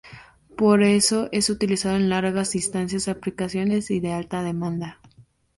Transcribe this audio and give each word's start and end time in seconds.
Por 0.57 0.81
eso 0.81 1.29
es 1.31 1.51
utilizado 1.51 1.95
en 1.95 2.09
largas 2.09 2.51
distancias 2.53 3.07
y 3.07 3.11
aplicaciones 3.11 3.87
de 3.87 4.11
alta 4.11 4.41
demanda. 4.41 4.99